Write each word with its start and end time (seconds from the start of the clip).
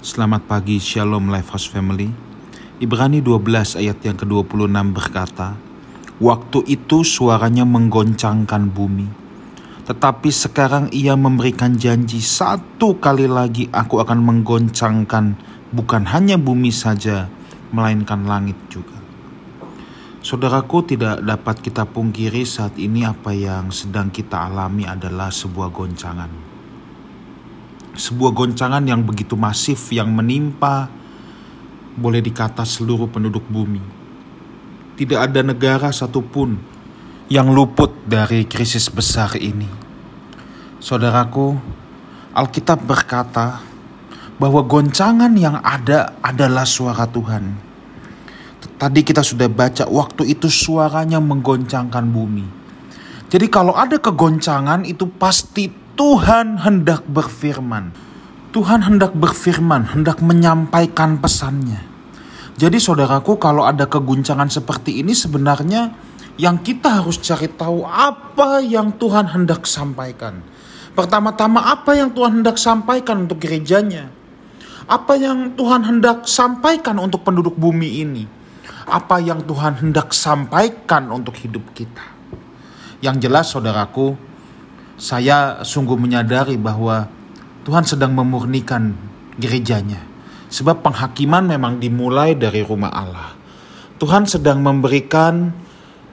Selamat 0.00 0.48
pagi 0.48 0.80
Shalom 0.80 1.28
Lifehouse 1.28 1.68
Family. 1.68 2.08
Ibrani 2.80 3.20
12 3.20 3.84
ayat 3.84 4.00
yang 4.00 4.16
ke-26 4.16 4.96
berkata, 4.96 5.60
Waktu 6.16 6.64
itu 6.72 7.04
suaranya 7.04 7.68
menggoncangkan 7.68 8.72
bumi. 8.72 9.04
Tetapi 9.84 10.32
sekarang 10.32 10.88
ia 10.96 11.20
memberikan 11.20 11.76
janji 11.76 12.24
satu 12.24 12.96
kali 12.96 13.28
lagi 13.28 13.68
aku 13.68 14.00
akan 14.00 14.24
menggoncangkan 14.24 15.36
bukan 15.68 16.08
hanya 16.08 16.40
bumi 16.40 16.72
saja, 16.72 17.28
melainkan 17.68 18.24
langit 18.24 18.56
juga. 18.72 18.96
Saudaraku 20.24 20.96
tidak 20.96 21.20
dapat 21.20 21.60
kita 21.60 21.84
pungkiri 21.84 22.48
saat 22.48 22.72
ini 22.80 23.04
apa 23.04 23.36
yang 23.36 23.68
sedang 23.68 24.08
kita 24.08 24.48
alami 24.48 24.88
adalah 24.88 25.28
sebuah 25.28 25.68
goncangan 25.68 26.49
sebuah 27.94 28.30
goncangan 28.34 28.82
yang 28.86 29.02
begitu 29.02 29.34
masif 29.34 29.90
yang 29.90 30.10
menimpa 30.10 30.90
boleh 31.98 32.22
dikata 32.22 32.62
seluruh 32.62 33.10
penduduk 33.10 33.42
bumi. 33.50 33.82
Tidak 34.94 35.18
ada 35.18 35.40
negara 35.40 35.90
satupun 35.90 36.60
yang 37.32 37.50
luput 37.50 37.94
dari 38.04 38.44
krisis 38.44 38.90
besar 38.90 39.34
ini. 39.38 39.68
Saudaraku, 40.80 41.56
Alkitab 42.36 42.84
berkata 42.84 43.60
bahwa 44.40 44.64
goncangan 44.64 45.32
yang 45.36 45.60
ada 45.60 46.16
adalah 46.24 46.64
suara 46.64 47.04
Tuhan. 47.04 47.70
Tadi 48.80 49.00
kita 49.04 49.20
sudah 49.20 49.48
baca 49.52 49.84
waktu 49.84 50.32
itu 50.32 50.48
suaranya 50.48 51.20
menggoncangkan 51.20 52.04
bumi. 52.08 52.46
Jadi 53.28 53.46
kalau 53.52 53.76
ada 53.76 54.00
kegoncangan 54.00 54.88
itu 54.88 55.04
pasti 55.20 55.68
Tuhan 55.98 56.60
hendak 56.62 57.06
berfirman. 57.06 57.92
Tuhan 58.50 58.82
hendak 58.82 59.14
berfirman, 59.14 59.94
hendak 59.94 60.18
menyampaikan 60.18 61.22
pesannya. 61.22 61.86
Jadi 62.58 62.76
saudaraku 62.76 63.38
kalau 63.38 63.62
ada 63.64 63.86
keguncangan 63.86 64.50
seperti 64.50 65.00
ini 65.00 65.14
sebenarnya 65.14 65.94
yang 66.36 66.60
kita 66.60 67.00
harus 67.00 67.16
cari 67.22 67.46
tahu 67.48 67.86
apa 67.86 68.58
yang 68.60 68.96
Tuhan 68.98 69.30
hendak 69.32 69.64
sampaikan. 69.64 70.42
Pertama-tama 70.92 71.62
apa 71.70 71.94
yang 71.94 72.10
Tuhan 72.10 72.42
hendak 72.42 72.58
sampaikan 72.58 73.24
untuk 73.24 73.38
gerejanya. 73.38 74.10
Apa 74.90 75.14
yang 75.14 75.54
Tuhan 75.54 75.86
hendak 75.86 76.26
sampaikan 76.26 76.98
untuk 76.98 77.22
penduduk 77.22 77.54
bumi 77.54 78.02
ini. 78.02 78.24
Apa 78.90 79.22
yang 79.22 79.46
Tuhan 79.46 79.78
hendak 79.78 80.10
sampaikan 80.10 81.14
untuk 81.14 81.38
hidup 81.38 81.62
kita. 81.72 82.02
Yang 82.98 83.30
jelas 83.30 83.46
saudaraku, 83.54 84.18
saya 85.00 85.64
sungguh 85.64 85.96
menyadari 85.96 86.60
bahwa 86.60 87.08
Tuhan 87.64 87.88
sedang 87.88 88.12
memurnikan 88.12 88.92
gerejanya. 89.40 90.04
Sebab 90.52 90.84
penghakiman 90.84 91.48
memang 91.48 91.80
dimulai 91.80 92.36
dari 92.36 92.60
rumah 92.60 92.92
Allah. 92.92 93.32
Tuhan 93.96 94.28
sedang 94.28 94.60
memberikan 94.60 95.56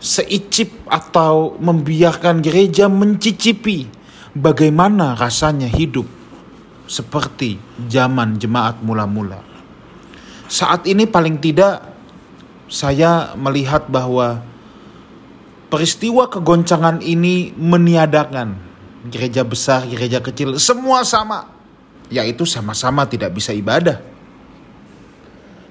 seicip 0.00 0.88
atau 0.88 1.60
membiarkan 1.60 2.40
gereja 2.40 2.88
mencicipi 2.88 3.84
bagaimana 4.32 5.12
rasanya 5.12 5.68
hidup 5.68 6.08
seperti 6.88 7.60
zaman 7.84 8.40
jemaat 8.40 8.80
mula-mula. 8.80 9.44
Saat 10.48 10.88
ini 10.88 11.04
paling 11.04 11.36
tidak 11.36 11.84
saya 12.70 13.36
melihat 13.36 13.92
bahwa 13.92 14.40
peristiwa 15.68 16.32
kegoncangan 16.32 17.04
ini 17.04 17.52
meniadakan 17.58 18.69
gereja 19.08 19.40
besar, 19.40 19.88
gereja 19.88 20.20
kecil, 20.20 20.60
semua 20.60 21.00
sama. 21.06 21.48
Yaitu 22.10 22.42
sama-sama 22.44 23.06
tidak 23.06 23.32
bisa 23.32 23.54
ibadah. 23.54 24.02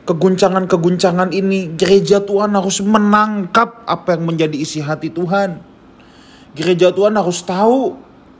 Keguncangan-keguncangan 0.07 1.29
ini 1.35 1.77
gereja 1.77 2.23
Tuhan 2.23 2.55
harus 2.55 2.81
menangkap 2.81 3.85
apa 3.85 4.17
yang 4.17 4.33
menjadi 4.33 4.57
isi 4.57 4.81
hati 4.81 5.13
Tuhan. 5.13 5.61
Gereja 6.57 6.89
Tuhan 6.89 7.13
harus 7.13 7.45
tahu 7.45 7.93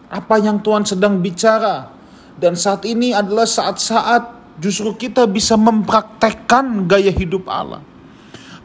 apa 0.09 0.41
yang 0.41 0.57
Tuhan 0.63 0.88
sedang 0.88 1.21
bicara. 1.21 1.94
Dan 2.39 2.57
saat 2.57 2.88
ini 2.89 3.13
adalah 3.13 3.45
saat-saat 3.45 4.57
justru 4.57 4.95
kita 4.97 5.29
bisa 5.29 5.59
mempraktekkan 5.59 6.89
gaya 6.89 7.13
hidup 7.13 7.45
Allah. 7.45 7.85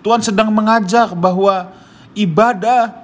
Tuhan 0.00 0.24
sedang 0.24 0.48
mengajar 0.48 1.12
bahwa 1.12 1.74
ibadah 2.16 3.03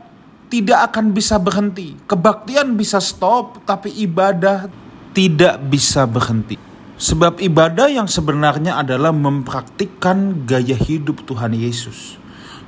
tidak 0.50 0.90
akan 0.90 1.14
bisa 1.14 1.38
berhenti. 1.38 1.94
Kebaktian 2.10 2.74
bisa 2.74 2.98
stop, 2.98 3.62
tapi 3.62 3.94
ibadah 4.02 4.66
tidak 5.14 5.62
bisa 5.70 6.04
berhenti. 6.04 6.58
Sebab 7.00 7.40
ibadah 7.40 7.88
yang 7.88 8.10
sebenarnya 8.10 8.76
adalah 8.76 9.14
mempraktikkan 9.14 10.44
gaya 10.44 10.76
hidup 10.76 11.24
Tuhan 11.24 11.56
Yesus. 11.56 12.20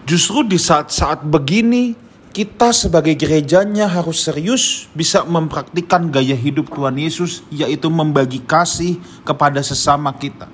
Justru 0.09 0.47
di 0.47 0.57
saat-saat 0.57 1.27
begini, 1.27 1.93
kita 2.33 2.73
sebagai 2.73 3.13
gerejanya 3.13 3.93
harus 3.93 4.25
serius 4.25 4.89
bisa 4.97 5.21
mempraktikkan 5.29 6.09
gaya 6.09 6.33
hidup 6.33 6.73
Tuhan 6.73 6.97
Yesus, 6.97 7.45
yaitu 7.53 7.93
membagi 7.93 8.41
kasih 8.41 8.97
kepada 9.21 9.61
sesama 9.61 10.15
kita. 10.17 10.49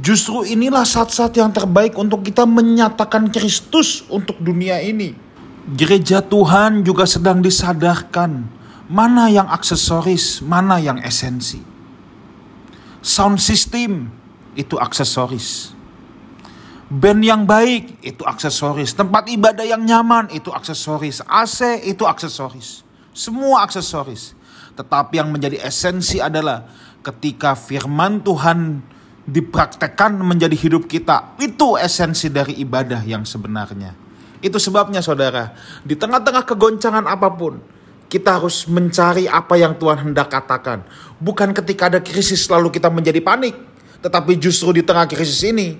Justru 0.00 0.48
inilah 0.48 0.88
saat-saat 0.88 1.36
yang 1.36 1.52
terbaik 1.52 1.92
untuk 2.00 2.24
kita 2.24 2.48
menyatakan 2.48 3.28
Kristus 3.28 4.08
untuk 4.08 4.40
dunia 4.40 4.80
ini 4.80 5.25
gereja 5.74 6.22
Tuhan 6.22 6.86
juga 6.86 7.02
sedang 7.10 7.42
disadarkan 7.42 8.46
mana 8.86 9.26
yang 9.26 9.50
aksesoris, 9.50 10.38
mana 10.46 10.78
yang 10.78 11.02
esensi. 11.02 11.58
Sound 13.02 13.42
system 13.42 14.10
itu 14.54 14.78
aksesoris. 14.78 15.74
Band 16.86 17.22
yang 17.26 17.42
baik 17.42 17.98
itu 18.06 18.22
aksesoris. 18.22 18.94
Tempat 18.94 19.26
ibadah 19.26 19.66
yang 19.66 19.82
nyaman 19.82 20.30
itu 20.30 20.54
aksesoris. 20.54 21.18
AC 21.26 21.82
itu 21.82 22.06
aksesoris. 22.06 22.86
Semua 23.10 23.66
aksesoris. 23.66 24.38
Tetapi 24.78 25.18
yang 25.18 25.34
menjadi 25.34 25.58
esensi 25.66 26.22
adalah 26.22 26.62
ketika 27.02 27.58
firman 27.58 28.22
Tuhan 28.22 28.86
dipraktekkan 29.26 30.14
menjadi 30.22 30.54
hidup 30.54 30.86
kita. 30.86 31.34
Itu 31.42 31.74
esensi 31.74 32.30
dari 32.30 32.54
ibadah 32.62 33.02
yang 33.02 33.26
sebenarnya. 33.26 34.05
Itu 34.46 34.62
sebabnya 34.62 35.02
saudara, 35.02 35.50
di 35.82 35.98
tengah-tengah 35.98 36.46
kegoncangan 36.46 37.02
apa 37.02 37.34
pun, 37.34 37.58
kita 38.06 38.38
harus 38.38 38.70
mencari 38.70 39.26
apa 39.26 39.58
yang 39.58 39.74
Tuhan 39.74 40.06
hendak 40.06 40.30
katakan. 40.30 40.86
Bukan 41.18 41.50
ketika 41.50 41.90
ada 41.90 41.98
krisis 41.98 42.46
lalu 42.46 42.70
kita 42.70 42.86
menjadi 42.86 43.18
panik, 43.18 43.58
tetapi 43.98 44.38
justru 44.38 44.78
di 44.78 44.86
tengah 44.86 45.10
krisis 45.10 45.42
ini 45.42 45.74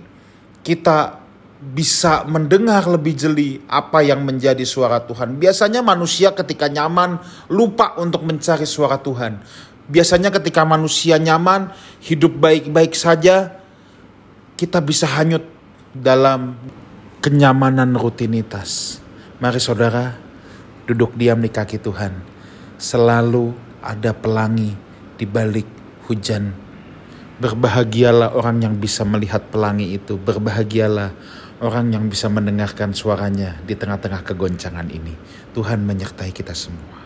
kita 0.66 1.22
bisa 1.56 2.27
mendengar 2.27 2.84
lebih 2.91 3.15
jeli 3.15 3.62
apa 3.71 4.03
yang 4.03 4.27
menjadi 4.27 4.66
suara 4.66 4.98
Tuhan. 4.98 5.38
Biasanya 5.38 5.81
manusia 5.81 6.34
ketika 6.34 6.66
nyaman 6.66 7.22
lupa 7.48 7.94
untuk 8.03 8.27
mencari 8.27 8.66
suara 8.66 8.98
Tuhan. 8.98 9.41
Biasanya 9.87 10.34
ketika 10.34 10.66
manusia 10.66 11.16
nyaman, 11.16 11.71
hidup 12.03 12.34
baik-baik 12.43 12.98
saja, 12.98 13.62
kita 14.59 14.83
bisa 14.83 15.06
hanyut 15.06 15.47
dalam 15.94 16.59
kenyamanan 17.26 17.98
rutinitas. 17.98 19.03
Mari 19.42 19.59
saudara, 19.59 20.14
duduk 20.87 21.19
diam 21.19 21.42
di 21.42 21.50
kaki 21.50 21.82
Tuhan. 21.82 22.22
Selalu 22.78 23.50
ada 23.82 24.14
pelangi 24.14 24.70
di 25.19 25.26
balik 25.26 25.66
hujan. 26.06 26.54
Berbahagialah 27.42 28.31
orang 28.31 28.62
yang 28.62 28.75
bisa 28.78 29.03
melihat 29.03 29.42
pelangi 29.50 29.98
itu. 29.98 30.15
Berbahagialah 30.15 31.10
orang 31.66 31.98
yang 31.98 32.06
bisa 32.06 32.31
mendengarkan 32.31 32.94
suaranya 32.94 33.59
di 33.66 33.75
tengah-tengah 33.75 34.22
kegoncangan 34.22 34.86
ini. 34.94 35.19
Tuhan 35.50 35.82
menyertai 35.82 36.31
kita 36.31 36.54
semua. 36.54 37.05